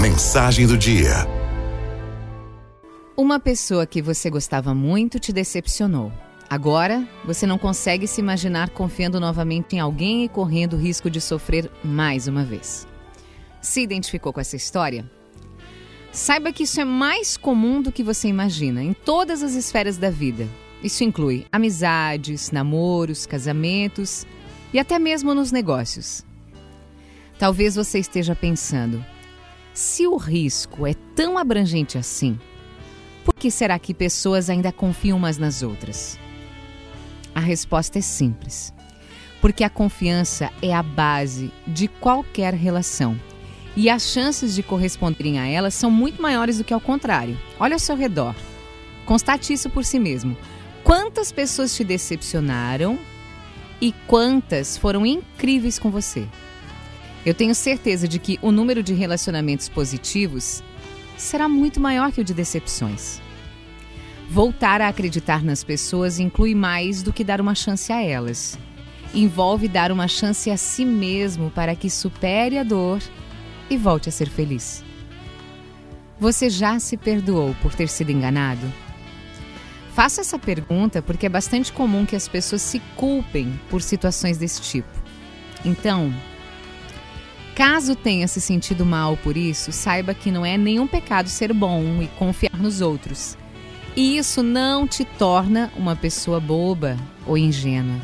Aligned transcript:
Mensagem 0.00 0.66
do 0.66 0.76
dia. 0.76 1.26
Uma 3.16 3.38
pessoa 3.38 3.86
que 3.86 4.02
você 4.02 4.30
gostava 4.30 4.74
muito 4.74 5.20
te 5.20 5.32
decepcionou. 5.32 6.12
Agora, 6.50 7.06
você 7.24 7.46
não 7.46 7.56
consegue 7.56 8.06
se 8.06 8.20
imaginar 8.20 8.70
confiando 8.70 9.20
novamente 9.20 9.76
em 9.76 9.80
alguém 9.80 10.24
e 10.24 10.28
correndo 10.28 10.74
o 10.74 10.78
risco 10.78 11.08
de 11.08 11.20
sofrer 11.20 11.70
mais 11.84 12.26
uma 12.26 12.44
vez. 12.44 12.86
Se 13.60 13.80
identificou 13.80 14.32
com 14.32 14.40
essa 14.40 14.56
história? 14.56 15.08
Saiba 16.10 16.52
que 16.52 16.64
isso 16.64 16.80
é 16.80 16.84
mais 16.84 17.36
comum 17.36 17.80
do 17.80 17.92
que 17.92 18.02
você 18.02 18.28
imagina 18.28 18.82
em 18.82 18.92
todas 18.92 19.42
as 19.42 19.54
esferas 19.54 19.96
da 19.98 20.10
vida. 20.10 20.48
Isso 20.82 21.04
inclui 21.04 21.46
amizades, 21.52 22.50
namoros, 22.50 23.24
casamentos 23.24 24.26
e 24.72 24.78
até 24.78 24.98
mesmo 24.98 25.32
nos 25.32 25.52
negócios. 25.52 26.24
Talvez 27.38 27.76
você 27.76 27.98
esteja 27.98 28.34
pensando: 28.34 29.04
se 29.74 30.06
o 30.06 30.16
risco 30.16 30.86
é 30.86 30.94
tão 31.14 31.38
abrangente 31.38 31.96
assim, 31.96 32.38
por 33.24 33.34
que 33.34 33.50
será 33.50 33.78
que 33.78 33.94
pessoas 33.94 34.50
ainda 34.50 34.72
confiam 34.72 35.16
umas 35.16 35.38
nas 35.38 35.62
outras? 35.62 36.18
A 37.34 37.40
resposta 37.40 37.98
é 37.98 38.02
simples. 38.02 38.72
Porque 39.40 39.64
a 39.64 39.70
confiança 39.70 40.50
é 40.60 40.72
a 40.72 40.82
base 40.82 41.50
de 41.66 41.88
qualquer 41.88 42.54
relação. 42.54 43.18
E 43.74 43.88
as 43.88 44.02
chances 44.02 44.54
de 44.54 44.62
corresponderem 44.62 45.38
a 45.40 45.46
ela 45.46 45.70
são 45.70 45.90
muito 45.90 46.20
maiores 46.20 46.58
do 46.58 46.64
que 46.64 46.74
ao 46.74 46.80
contrário. 46.80 47.38
Olha 47.58 47.74
ao 47.74 47.78
seu 47.78 47.96
redor. 47.96 48.34
Constate 49.06 49.52
isso 49.52 49.70
por 49.70 49.84
si 49.84 49.98
mesmo. 49.98 50.36
Quantas 50.84 51.32
pessoas 51.32 51.74
te 51.74 51.82
decepcionaram 51.82 52.98
e 53.80 53.92
quantas 54.06 54.76
foram 54.76 55.06
incríveis 55.06 55.78
com 55.78 55.90
você? 55.90 56.28
Eu 57.24 57.34
tenho 57.34 57.54
certeza 57.54 58.08
de 58.08 58.18
que 58.18 58.38
o 58.42 58.50
número 58.50 58.82
de 58.82 58.92
relacionamentos 58.92 59.68
positivos 59.68 60.62
será 61.16 61.48
muito 61.48 61.80
maior 61.80 62.10
que 62.10 62.20
o 62.20 62.24
de 62.24 62.34
decepções. 62.34 63.20
Voltar 64.28 64.80
a 64.80 64.88
acreditar 64.88 65.44
nas 65.44 65.62
pessoas 65.62 66.18
inclui 66.18 66.54
mais 66.54 67.02
do 67.02 67.12
que 67.12 67.22
dar 67.22 67.40
uma 67.40 67.54
chance 67.54 67.92
a 67.92 68.02
elas. 68.02 68.58
Envolve 69.14 69.68
dar 69.68 69.92
uma 69.92 70.08
chance 70.08 70.50
a 70.50 70.56
si 70.56 70.84
mesmo 70.84 71.50
para 71.50 71.76
que 71.76 71.90
supere 71.90 72.58
a 72.58 72.64
dor 72.64 73.00
e 73.70 73.76
volte 73.76 74.08
a 74.08 74.12
ser 74.12 74.28
feliz. 74.28 74.82
Você 76.18 76.48
já 76.48 76.78
se 76.78 76.96
perdoou 76.96 77.54
por 77.62 77.74
ter 77.74 77.88
sido 77.88 78.10
enganado? 78.10 78.72
Faço 79.94 80.20
essa 80.22 80.38
pergunta 80.38 81.02
porque 81.02 81.26
é 81.26 81.28
bastante 81.28 81.72
comum 81.72 82.06
que 82.06 82.16
as 82.16 82.26
pessoas 82.26 82.62
se 82.62 82.80
culpem 82.96 83.60
por 83.68 83.82
situações 83.82 84.38
desse 84.38 84.62
tipo. 84.62 84.88
Então, 85.64 86.12
Caso 87.54 87.94
tenha 87.94 88.26
se 88.26 88.40
sentido 88.40 88.84
mal 88.86 89.16
por 89.18 89.36
isso, 89.36 89.72
saiba 89.72 90.14
que 90.14 90.30
não 90.30 90.44
é 90.44 90.56
nenhum 90.56 90.86
pecado 90.86 91.28
ser 91.28 91.52
bom 91.52 92.02
e 92.02 92.06
confiar 92.18 92.56
nos 92.56 92.80
outros. 92.80 93.36
E 93.94 94.16
isso 94.16 94.42
não 94.42 94.88
te 94.88 95.04
torna 95.04 95.70
uma 95.76 95.94
pessoa 95.94 96.40
boba 96.40 96.96
ou 97.26 97.36
ingênua. 97.36 98.00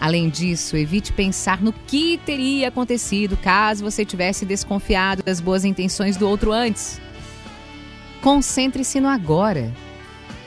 Além 0.00 0.28
disso, 0.28 0.76
evite 0.76 1.12
pensar 1.12 1.62
no 1.62 1.72
que 1.72 2.18
teria 2.26 2.66
acontecido 2.66 3.36
caso 3.36 3.84
você 3.84 4.04
tivesse 4.04 4.44
desconfiado 4.44 5.22
das 5.22 5.40
boas 5.40 5.64
intenções 5.64 6.16
do 6.16 6.28
outro 6.28 6.50
antes. 6.50 7.00
Concentre-se 8.20 9.00
no 9.00 9.08
agora 9.08 9.72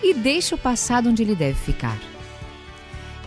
e 0.03 0.13
deixe 0.13 0.53
o 0.53 0.57
passado 0.57 1.07
onde 1.07 1.23
ele 1.23 1.35
deve 1.35 1.57
ficar. 1.57 1.97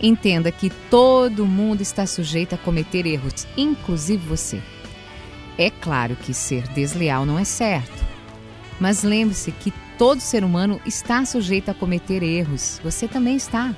Entenda 0.01 0.51
que 0.51 0.69
todo 0.89 1.45
mundo 1.45 1.81
está 1.81 2.05
sujeito 2.05 2.55
a 2.55 2.57
cometer 2.57 3.05
erros, 3.05 3.45
inclusive 3.57 4.25
você. 4.25 4.61
É 5.57 5.69
claro 5.69 6.15
que 6.15 6.33
ser 6.33 6.67
desleal 6.69 7.25
não 7.25 7.37
é 7.37 7.43
certo, 7.43 8.05
mas 8.79 9.03
lembre-se 9.03 9.51
que 9.51 9.73
todo 9.97 10.21
ser 10.21 10.45
humano 10.45 10.79
está 10.85 11.25
sujeito 11.25 11.69
a 11.69 11.73
cometer 11.73 12.23
erros. 12.23 12.79
Você 12.81 13.09
também 13.09 13.35
está. 13.35 13.75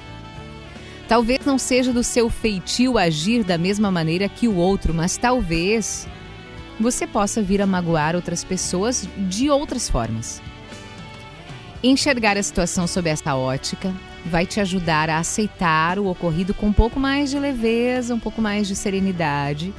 Talvez 1.08 1.44
não 1.44 1.58
seja 1.58 1.92
do 1.92 2.04
seu 2.04 2.30
feitio 2.30 3.00
agir 3.00 3.44
da 3.44 3.58
mesma 3.58 3.90
maneira 3.90 4.30
que 4.30 4.48
o 4.48 4.56
outro, 4.56 4.94
mas 4.94 5.18
talvez 5.18 6.08
você 6.80 7.08
possa 7.08 7.42
vir 7.42 7.64
a 7.64 7.68
magoar 7.68 8.16
outras 8.16 8.44
pessoas 8.44 9.10
de 9.18 9.50
outras 9.50 9.90
formas. 9.90 10.40
Enxergar 11.84 12.38
a 12.38 12.44
situação 12.44 12.86
sob 12.86 13.10
essa 13.10 13.36
ótica 13.36 13.92
vai 14.26 14.46
te 14.46 14.60
ajudar 14.60 15.10
a 15.10 15.20
aceitar 15.20 15.98
o 15.98 16.08
ocorrido 16.08 16.54
com 16.54 16.68
um 16.68 16.74
pouco 16.74 17.00
mais 17.00 17.30
de 17.30 17.40
leveza, 17.40 18.14
um 18.14 18.20
pouco 18.20 18.42
mais 18.42 18.68
de 18.68 18.76
serenidade, 18.76 19.74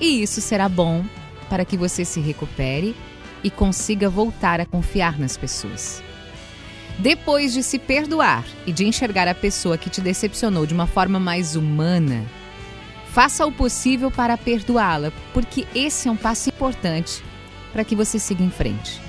e 0.00 0.22
isso 0.22 0.40
será 0.40 0.68
bom 0.68 1.04
para 1.48 1.64
que 1.64 1.76
você 1.76 2.04
se 2.04 2.20
recupere 2.20 2.96
e 3.42 3.50
consiga 3.50 4.08
voltar 4.08 4.60
a 4.60 4.66
confiar 4.66 5.18
nas 5.18 5.36
pessoas. 5.36 6.02
Depois 6.98 7.52
de 7.52 7.62
se 7.62 7.78
perdoar 7.78 8.44
e 8.66 8.72
de 8.72 8.86
enxergar 8.86 9.28
a 9.28 9.34
pessoa 9.34 9.76
que 9.76 9.90
te 9.90 10.00
decepcionou 10.00 10.64
de 10.64 10.72
uma 10.72 10.86
forma 10.86 11.18
mais 11.18 11.56
humana, 11.56 12.24
faça 13.12 13.44
o 13.46 13.52
possível 13.52 14.10
para 14.10 14.38
perdoá-la, 14.38 15.12
porque 15.32 15.66
esse 15.74 16.08
é 16.08 16.10
um 16.10 16.16
passo 16.16 16.48
importante 16.48 17.22
para 17.72 17.84
que 17.84 17.96
você 17.96 18.18
siga 18.18 18.42
em 18.42 18.50
frente. 18.50 19.03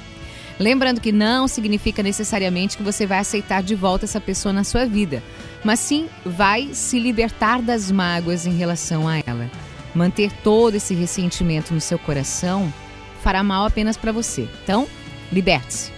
Lembrando 0.60 1.02
que 1.02 1.12
não 1.12 1.48
significa 1.48 2.02
necessariamente 2.02 2.78
que 2.78 2.84
você 2.84 3.06
vai 3.06 3.20
aceitar 3.20 3.62
de 3.62 3.76
volta 3.76 4.06
essa 4.06 4.22
pessoa 4.22 4.54
na 4.54 4.64
sua 4.64 4.86
vida, 4.86 5.22
mas 5.64 5.80
sim 5.80 6.08
vai 6.26 6.70
se 6.74 6.98
libertar 6.98 7.62
das 7.62 7.92
mágoas 7.92 8.46
em 8.46 8.56
relação 8.56 9.08
a 9.08 9.18
ela. 9.26 9.50
Manter 9.94 10.32
todo 10.44 10.76
esse 10.76 10.94
ressentimento 10.94 11.74
no 11.74 11.82
seu 11.82 12.00
coração 12.00 12.74
fará 13.22 13.44
mal 13.44 13.66
apenas 13.66 13.98
para 13.98 14.12
você. 14.12 14.48
Então, 14.64 14.88
liberte-se. 15.32 15.92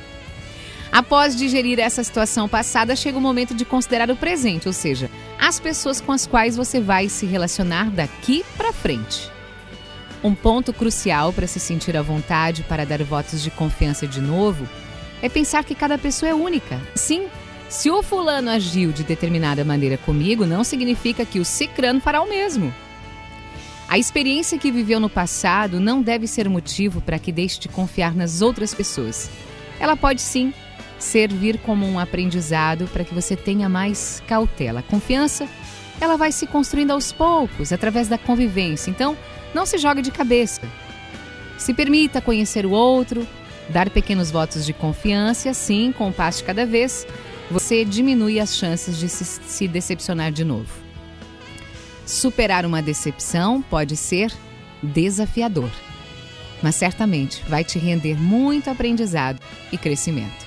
Após 0.92 1.36
digerir 1.36 1.80
essa 1.80 2.04
situação 2.04 2.48
passada, 2.48 2.96
chega 2.96 3.18
o 3.18 3.22
momento 3.22 3.54
de 3.54 3.66
considerar 3.66 4.10
o 4.10 4.16
presente, 4.16 4.68
ou 4.68 4.74
seja, 4.74 5.12
as 5.38 5.60
pessoas 5.60 6.00
com 6.02 6.12
as 6.12 6.26
quais 6.26 6.56
você 6.56 6.80
vai 6.80 7.10
se 7.10 7.26
relacionar 7.26 7.92
daqui 7.92 8.44
para 8.56 8.74
frente. 8.74 9.37
Um 10.24 10.34
ponto 10.34 10.74
crucial 10.74 11.32
para 11.32 11.48
se 11.48 11.60
sentir 11.60 11.96
à 11.96 12.02
vontade 12.02 12.64
para 12.64 12.86
dar 12.86 13.04
votos 13.04 13.42
de 13.42 13.52
confiança 13.52 14.08
de 14.08 14.20
novo 14.20 14.68
é 15.22 15.30
pensar 15.30 15.64
que 15.64 15.76
cada 15.76 15.98
pessoa 15.98 16.30
é 16.30 16.34
única. 16.34 16.82
Sim, 16.96 17.28
se 17.70 17.92
o 17.92 18.02
fulano 18.02 18.50
agiu 18.50 18.92
de 18.92 19.04
determinada 19.04 19.64
maneira 19.64 19.98
comigo, 19.98 20.46
não 20.46 20.64
significa 20.64 21.26
que 21.26 21.40
o 21.40 21.46
cicrano 21.46 22.00
fará 22.00 22.22
o 22.22 22.30
mesmo. 22.30 22.74
A 23.88 23.98
experiência 23.98 24.58
que 24.58 24.72
viveu 24.72 25.00
no 25.00 25.10
passado 25.10 25.80
não 25.80 26.02
deve 26.02 26.28
ser 26.28 26.50
motivo 26.50 27.00
para 27.00 27.20
que 27.20 27.32
deixe 27.32 27.60
de 27.60 27.70
confiar 27.70 28.14
nas 28.16 28.42
outras 28.42 28.74
pessoas. 28.74 29.30
Ela 29.80 29.96
pode 29.96 30.22
sim 30.22 30.54
servir 31.00 31.60
como 31.60 31.86
um 31.86 32.00
aprendizado 32.00 32.88
para 32.92 33.06
que 33.06 33.14
você 33.14 33.36
tenha 33.36 33.70
mais 33.70 34.22
cautela. 34.28 34.80
A 34.80 34.84
confiança, 34.84 35.48
ela 36.02 36.18
vai 36.18 36.32
se 36.32 36.48
construindo 36.48 36.92
aos 36.92 37.12
poucos, 37.12 37.72
através 37.72 38.08
da 38.08 38.18
convivência. 38.18 38.90
Então, 38.90 39.16
não 39.54 39.66
se 39.66 39.78
jogue 39.78 40.02
de 40.02 40.12
cabeça. 40.12 40.62
Se 41.58 41.74
permita 41.74 42.22
conhecer 42.22 42.66
o 42.66 42.72
outro, 42.72 43.28
dar 43.70 43.90
pequenos 43.90 44.32
votos 44.32 44.66
de 44.66 44.74
confiança 44.74 45.48
e 45.48 45.52
assim, 45.52 45.92
com 45.92 46.10
o 46.10 46.14
passo 46.14 46.44
cada 46.44 46.66
vez, 46.66 47.08
você 47.50 47.84
diminui 47.84 48.40
as 48.40 48.56
chances 48.56 48.98
de 48.98 49.10
se, 49.10 49.26
se 49.26 49.68
decepcionar 49.68 50.32
de 50.32 50.44
novo. 50.44 50.70
Superar 52.06 52.66
uma 52.66 52.82
decepção 52.82 53.62
pode 53.62 53.98
ser 53.98 54.32
desafiador, 54.82 55.70
mas 56.62 56.76
certamente 56.76 57.44
vai 57.48 57.64
te 57.64 57.80
render 57.80 58.16
muito 58.16 58.70
aprendizado 58.70 59.42
e 59.72 59.78
crescimento. 59.78 60.46